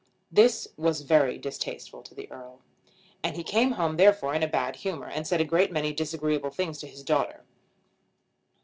This 0.31 0.67
was 0.77 1.01
very 1.01 1.37
distasteful 1.37 2.01
to 2.01 2.15
the 2.15 2.27
Earl, 2.31 2.57
and 3.23 3.35
he 3.35 3.43
came 3.43 3.73
home 3.73 3.97
therefore 3.97 4.33
in 4.33 4.41
a 4.41 4.47
bad 4.47 4.77
humour, 4.77 5.05
and 5.05 5.27
said 5.27 5.39
a 5.41 5.45
great 5.45 5.71
many 5.71 5.93
disagreeable 5.93 6.49
things 6.49 6.79
to 6.79 6.87
his 6.87 7.03
daughter. 7.03 7.43